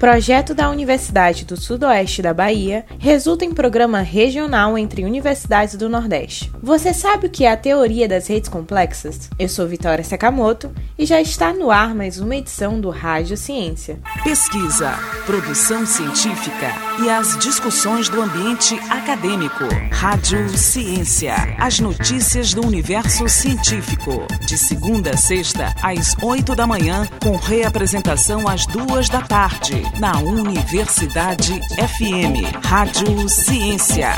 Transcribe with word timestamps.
Projeto 0.00 0.54
da 0.54 0.70
Universidade 0.70 1.44
do 1.44 1.60
Sudoeste 1.60 2.22
da 2.22 2.32
Bahia 2.32 2.86
resulta 2.98 3.44
em 3.44 3.52
programa 3.52 4.00
regional 4.00 4.78
entre 4.78 5.04
universidades 5.04 5.74
do 5.74 5.90
Nordeste. 5.90 6.50
Você 6.62 6.94
sabe 6.94 7.26
o 7.26 7.30
que 7.30 7.44
é 7.44 7.52
a 7.52 7.56
teoria 7.56 8.08
das 8.08 8.26
redes 8.26 8.48
complexas? 8.48 9.28
Eu 9.38 9.46
sou 9.46 9.68
Vitória 9.68 10.02
Sakamoto 10.02 10.70
e 10.98 11.04
já 11.04 11.20
está 11.20 11.52
no 11.52 11.70
ar 11.70 11.94
mais 11.94 12.18
uma 12.18 12.34
edição 12.34 12.80
do 12.80 12.88
Rádio 12.88 13.36
Ciência. 13.36 13.98
Pesquisa, 14.24 14.94
produção 15.26 15.84
científica 15.84 16.72
e 17.04 17.10
as 17.10 17.36
discussões 17.36 18.08
do 18.08 18.22
ambiente 18.22 18.74
acadêmico. 18.88 19.64
Rádio 19.92 20.48
Ciência, 20.56 21.34
as 21.58 21.78
notícias 21.78 22.54
do 22.54 22.66
universo 22.66 23.28
científico. 23.28 24.26
De 24.46 24.56
segunda 24.56 25.10
a 25.10 25.16
sexta, 25.18 25.74
às 25.82 26.16
oito 26.22 26.56
da 26.56 26.66
manhã, 26.66 27.06
com 27.22 27.36
reapresentação 27.36 28.48
às 28.48 28.64
duas 28.64 29.10
da 29.10 29.20
tarde 29.20 29.89
na 29.98 30.18
Universidade 30.18 31.60
FM. 31.76 32.54
Rádio 32.64 33.28
Ciência. 33.28 34.10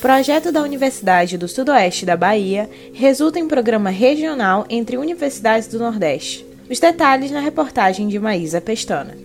Projeto 0.00 0.50
da 0.50 0.62
Universidade 0.62 1.36
do 1.36 1.46
Sudoeste 1.46 2.06
da 2.06 2.16
Bahia 2.16 2.68
resulta 2.94 3.38
em 3.38 3.46
programa 3.46 3.90
regional 3.90 4.64
entre 4.68 4.96
universidades 4.96 5.68
do 5.68 5.78
Nordeste. 5.78 6.46
Os 6.68 6.80
detalhes 6.80 7.30
na 7.30 7.40
reportagem 7.40 8.08
de 8.08 8.18
Maísa 8.18 8.60
Pestana. 8.60 9.16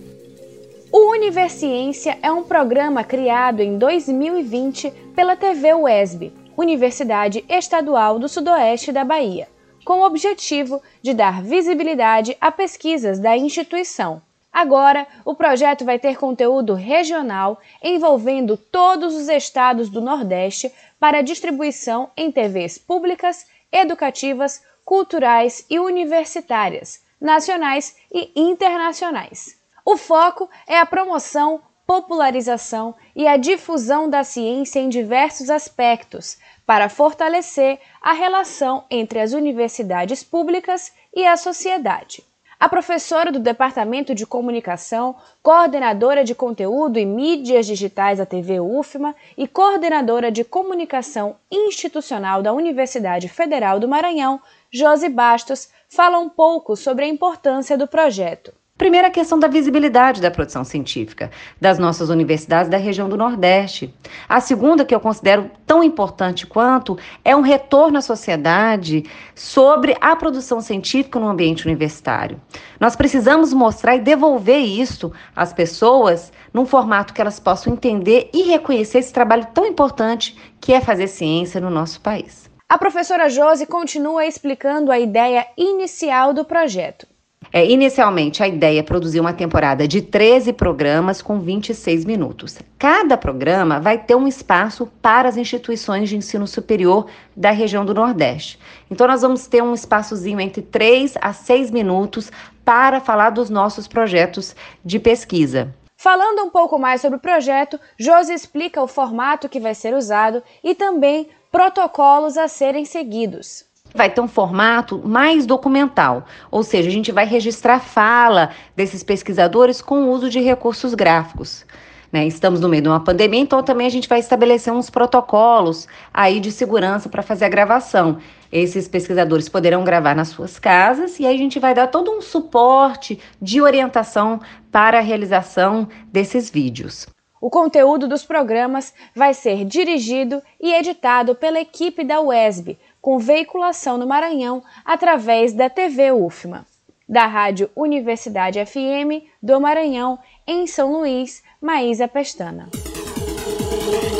O 0.92 1.10
Universiência 1.12 2.18
é 2.22 2.30
um 2.30 2.44
programa 2.44 3.02
criado 3.02 3.60
em 3.60 3.78
2020 3.78 4.92
pela 5.14 5.36
TV 5.36 5.74
UESB, 5.74 6.32
Universidade 6.56 7.44
Estadual 7.48 8.18
do 8.18 8.28
Sudoeste 8.28 8.92
da 8.92 9.04
Bahia, 9.04 9.48
com 9.84 10.00
o 10.00 10.06
objetivo 10.06 10.82
de 11.02 11.14
dar 11.14 11.42
visibilidade 11.42 12.36
a 12.40 12.52
pesquisas 12.52 13.18
da 13.18 13.36
instituição 13.36 14.22
Agora, 14.56 15.06
o 15.22 15.34
projeto 15.34 15.84
vai 15.84 15.98
ter 15.98 16.16
conteúdo 16.16 16.72
regional 16.72 17.60
envolvendo 17.82 18.56
todos 18.56 19.14
os 19.14 19.28
estados 19.28 19.90
do 19.90 20.00
Nordeste 20.00 20.72
para 20.98 21.20
distribuição 21.20 22.10
em 22.16 22.32
TVs 22.32 22.78
públicas, 22.78 23.46
educativas, 23.70 24.64
culturais 24.82 25.66
e 25.68 25.78
universitárias, 25.78 27.02
nacionais 27.20 27.98
e 28.10 28.32
internacionais. 28.34 29.60
O 29.84 29.98
foco 29.98 30.48
é 30.66 30.78
a 30.78 30.86
promoção, 30.86 31.60
popularização 31.86 32.94
e 33.14 33.28
a 33.28 33.36
difusão 33.36 34.08
da 34.08 34.24
ciência 34.24 34.80
em 34.80 34.88
diversos 34.88 35.50
aspectos, 35.50 36.38
para 36.64 36.88
fortalecer 36.88 37.78
a 38.00 38.14
relação 38.14 38.86
entre 38.90 39.20
as 39.20 39.34
universidades 39.34 40.24
públicas 40.24 40.94
e 41.14 41.26
a 41.26 41.36
sociedade. 41.36 42.24
A 42.58 42.70
professora 42.70 43.30
do 43.30 43.38
Departamento 43.38 44.14
de 44.14 44.24
Comunicação, 44.24 45.14
coordenadora 45.42 46.24
de 46.24 46.34
conteúdo 46.34 46.98
e 46.98 47.04
mídias 47.04 47.66
digitais 47.66 48.16
da 48.16 48.24
TV 48.24 48.58
UFMA 48.60 49.14
e 49.36 49.46
coordenadora 49.46 50.32
de 50.32 50.42
comunicação 50.42 51.36
institucional 51.50 52.42
da 52.42 52.54
Universidade 52.54 53.28
Federal 53.28 53.78
do 53.78 53.86
Maranhão, 53.86 54.40
Josi 54.70 55.10
Bastos, 55.10 55.68
fala 55.86 56.18
um 56.18 56.30
pouco 56.30 56.76
sobre 56.76 57.04
a 57.04 57.08
importância 57.08 57.76
do 57.76 57.86
projeto. 57.86 58.54
Primeira 58.78 59.10
questão 59.10 59.38
da 59.38 59.48
visibilidade 59.48 60.20
da 60.20 60.30
produção 60.30 60.62
científica 60.62 61.30
das 61.58 61.78
nossas 61.78 62.10
universidades 62.10 62.70
da 62.70 62.76
região 62.76 63.08
do 63.08 63.16
Nordeste. 63.16 63.94
A 64.28 64.38
segunda, 64.38 64.84
que 64.84 64.94
eu 64.94 65.00
considero 65.00 65.50
tão 65.64 65.82
importante 65.82 66.46
quanto, 66.46 66.98
é 67.24 67.34
um 67.34 67.40
retorno 67.40 67.96
à 67.96 68.02
sociedade 68.02 69.04
sobre 69.34 69.96
a 69.98 70.14
produção 70.14 70.60
científica 70.60 71.18
no 71.18 71.26
ambiente 71.26 71.64
universitário. 71.64 72.38
Nós 72.78 72.94
precisamos 72.94 73.50
mostrar 73.54 73.96
e 73.96 74.00
devolver 74.00 74.60
isso 74.60 75.10
às 75.34 75.54
pessoas 75.54 76.30
num 76.52 76.66
formato 76.66 77.14
que 77.14 77.20
elas 77.22 77.40
possam 77.40 77.72
entender 77.72 78.28
e 78.34 78.42
reconhecer 78.42 78.98
esse 78.98 79.12
trabalho 79.12 79.46
tão 79.54 79.64
importante 79.64 80.36
que 80.60 80.74
é 80.74 80.82
fazer 80.82 81.06
ciência 81.06 81.62
no 81.62 81.70
nosso 81.70 81.98
país. 82.02 82.50
A 82.68 82.76
professora 82.76 83.30
Josi 83.30 83.64
continua 83.64 84.26
explicando 84.26 84.92
a 84.92 84.98
ideia 84.98 85.46
inicial 85.56 86.34
do 86.34 86.44
projeto. 86.44 87.06
É, 87.52 87.64
inicialmente, 87.64 88.42
a 88.42 88.48
ideia 88.48 88.80
é 88.80 88.82
produzir 88.82 89.20
uma 89.20 89.32
temporada 89.32 89.86
de 89.86 90.02
13 90.02 90.52
programas 90.52 91.22
com 91.22 91.40
26 91.40 92.04
minutos. 92.04 92.58
Cada 92.78 93.16
programa 93.16 93.80
vai 93.80 93.98
ter 93.98 94.14
um 94.14 94.26
espaço 94.26 94.86
para 95.00 95.28
as 95.28 95.36
instituições 95.36 96.08
de 96.08 96.16
ensino 96.16 96.46
superior 96.46 97.06
da 97.36 97.50
região 97.50 97.84
do 97.84 97.94
Nordeste. 97.94 98.58
Então, 98.90 99.06
nós 99.06 99.22
vamos 99.22 99.46
ter 99.46 99.62
um 99.62 99.74
espaçozinho 99.74 100.40
entre 100.40 100.62
3 100.62 101.14
a 101.20 101.32
6 101.32 101.70
minutos 101.70 102.30
para 102.64 103.00
falar 103.00 103.30
dos 103.30 103.48
nossos 103.48 103.86
projetos 103.86 104.54
de 104.84 104.98
pesquisa. 104.98 105.74
Falando 105.96 106.42
um 106.42 106.50
pouco 106.50 106.78
mais 106.78 107.00
sobre 107.00 107.16
o 107.16 107.20
projeto, 107.20 107.80
Josi 107.98 108.34
explica 108.34 108.82
o 108.82 108.88
formato 108.88 109.48
que 109.48 109.60
vai 109.60 109.74
ser 109.74 109.94
usado 109.94 110.42
e 110.62 110.74
também 110.74 111.28
protocolos 111.50 112.36
a 112.36 112.48
serem 112.48 112.84
seguidos 112.84 113.65
vai 113.96 114.10
ter 114.10 114.20
um 114.20 114.28
formato 114.28 115.00
mais 115.04 115.46
documental, 115.46 116.26
ou 116.50 116.62
seja, 116.62 116.88
a 116.88 116.92
gente 116.92 117.10
vai 117.10 117.26
registrar 117.26 117.80
fala 117.80 118.50
desses 118.76 119.02
pesquisadores 119.02 119.80
com 119.80 120.04
o 120.04 120.10
uso 120.10 120.30
de 120.30 120.38
recursos 120.38 120.94
gráficos. 120.94 121.64
Né? 122.12 122.26
Estamos 122.26 122.60
no 122.60 122.68
meio 122.68 122.82
de 122.82 122.88
uma 122.88 123.02
pandemia, 123.02 123.40
então 123.40 123.62
também 123.62 123.86
a 123.86 123.90
gente 123.90 124.08
vai 124.08 124.20
estabelecer 124.20 124.72
uns 124.72 124.88
protocolos 124.88 125.88
aí 126.14 126.38
de 126.38 126.52
segurança 126.52 127.08
para 127.08 127.22
fazer 127.22 127.46
a 127.46 127.48
gravação. 127.48 128.18
Esses 128.52 128.86
pesquisadores 128.86 129.48
poderão 129.48 129.82
gravar 129.82 130.14
nas 130.14 130.28
suas 130.28 130.58
casas 130.58 131.18
e 131.18 131.26
aí 131.26 131.34
a 131.34 131.38
gente 131.38 131.58
vai 131.58 131.74
dar 131.74 131.88
todo 131.88 132.12
um 132.12 132.20
suporte 132.20 133.18
de 133.42 133.60
orientação 133.60 134.40
para 134.70 134.98
a 134.98 135.02
realização 135.02 135.88
desses 136.12 136.48
vídeos. 136.48 137.06
O 137.38 137.50
conteúdo 137.50 138.08
dos 138.08 138.24
programas 138.24 138.94
vai 139.14 139.34
ser 139.34 139.64
dirigido 139.64 140.42
e 140.60 140.72
editado 140.72 141.34
pela 141.34 141.60
equipe 141.60 142.02
da 142.02 142.20
UESB, 142.20 142.78
com 143.06 143.20
veiculação 143.20 143.96
no 143.96 144.04
Maranhão 144.04 144.64
através 144.84 145.52
da 145.52 145.70
TV 145.70 146.10
UFMA. 146.10 146.66
Da 147.08 147.24
Rádio 147.24 147.70
Universidade 147.76 148.58
FM 148.66 149.22
do 149.40 149.60
Maranhão, 149.60 150.18
em 150.44 150.66
São 150.66 150.90
Luís, 150.90 151.40
Maísa 151.62 152.08
Pestana. 152.08 152.68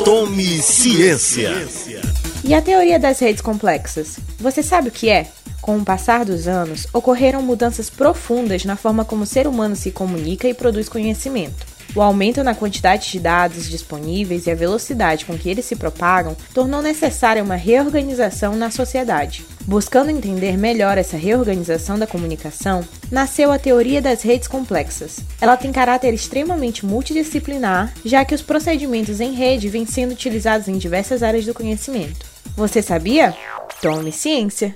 Tome 0.05 0.61
ciência. 0.61 1.51
E 2.45 2.53
a 2.53 2.61
teoria 2.61 2.97
das 2.97 3.19
redes 3.19 3.41
complexas? 3.41 4.19
Você 4.39 4.63
sabe 4.63 4.87
o 4.87 4.91
que 4.93 5.09
é? 5.09 5.27
Com 5.61 5.79
o 5.79 5.83
passar 5.83 6.23
dos 6.23 6.47
anos, 6.47 6.87
ocorreram 6.93 7.41
mudanças 7.41 7.89
profundas 7.89 8.63
na 8.63 8.77
forma 8.77 9.03
como 9.03 9.23
o 9.23 9.27
ser 9.27 9.47
humano 9.47 9.75
se 9.75 9.91
comunica 9.91 10.47
e 10.47 10.53
produz 10.53 10.87
conhecimento. 10.87 11.76
O 11.97 12.01
aumento 12.03 12.43
na 12.43 12.53
quantidade 12.53 13.11
de 13.11 13.19
dados 13.19 13.67
disponíveis 13.67 14.45
e 14.45 14.51
a 14.51 14.55
velocidade 14.55 15.25
com 15.25 15.35
que 15.35 15.49
eles 15.49 15.65
se 15.65 15.75
propagam 15.75 16.37
tornou 16.53 16.79
necessária 16.79 17.43
uma 17.43 17.55
reorganização 17.55 18.55
na 18.55 18.69
sociedade. 18.69 19.43
Buscando 19.65 20.11
entender 20.11 20.59
melhor 20.59 20.99
essa 20.99 21.17
reorganização 21.17 21.97
da 21.97 22.05
comunicação, 22.05 22.87
nasceu 23.11 23.51
a 23.51 23.57
teoria 23.57 23.99
das 23.99 24.21
redes 24.21 24.47
complexas. 24.47 25.21
Ela 25.41 25.57
tem 25.57 25.71
caráter 25.71 26.13
extremamente 26.13 26.85
multidisciplinar, 26.85 27.91
já 28.05 28.23
que 28.23 28.35
os 28.35 28.43
procedimentos 28.43 29.19
em 29.19 29.33
rede 29.33 29.67
vêm 29.67 29.87
sendo 29.87 30.11
utilizados 30.11 30.67
em 30.67 30.77
diversas 30.77 31.23
áreas 31.23 31.47
do 31.47 31.53
conhecimento. 31.55 32.27
Você 32.55 32.79
sabia? 32.79 33.35
Tome 33.81 34.11
Ciência. 34.11 34.75